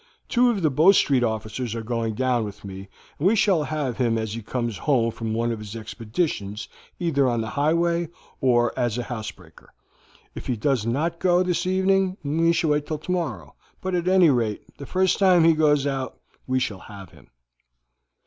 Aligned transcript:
Two 0.27 0.49
of 0.49 0.63
the 0.63 0.71
Bow 0.71 0.91
Street 0.93 1.23
officers 1.23 1.75
are 1.75 1.83
going 1.83 2.15
down 2.15 2.43
with 2.43 2.65
me, 2.65 2.89
and 3.19 3.27
we 3.27 3.35
shall 3.35 3.61
have 3.65 3.97
him 3.97 4.17
as 4.17 4.33
he 4.33 4.41
comes 4.41 4.75
home 4.79 5.11
from 5.11 5.31
one 5.31 5.51
of 5.51 5.59
his 5.59 5.75
expeditions 5.75 6.67
either 6.97 7.29
on 7.29 7.39
the 7.41 7.51
highway 7.51 8.09
or 8.39 8.73
as 8.75 8.97
a 8.97 9.03
house 9.03 9.29
breaker. 9.29 9.71
If 10.33 10.47
he 10.47 10.57
does 10.57 10.87
not 10.87 11.19
go 11.19 11.43
this 11.43 11.67
evening 11.67 12.17
we 12.23 12.51
shall 12.51 12.71
wait 12.71 12.85
until 12.85 12.97
tomorrow, 12.97 13.53
but 13.79 13.93
at 13.93 14.07
any 14.07 14.31
rate, 14.31 14.63
the 14.79 14.87
first 14.87 15.19
time 15.19 15.43
that 15.43 15.49
he 15.49 15.53
goes 15.53 15.85
out 15.85 16.19
we 16.47 16.59
shall 16.59 16.79
have 16.79 17.11
him." 17.11 17.27